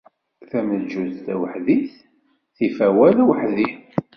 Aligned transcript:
Tameǧǧut 0.49 1.13
taweḥdit 1.25 1.91
tif 2.55 2.77
awal 2.87 3.15
aweḥdi. 3.23 3.69